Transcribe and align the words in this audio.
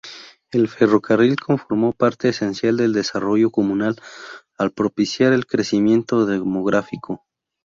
El 0.49 0.67
ferrocarril 0.67 1.35
conformó 1.39 1.93
parte 1.93 2.29
esencial 2.29 2.75
del 2.75 2.91
desarrollo 2.91 3.51
comunal, 3.51 4.01
al 4.57 4.71
propiciar 4.71 5.31
el 5.31 5.45
crecimiento 5.45 6.25
demográfico. 6.25 7.23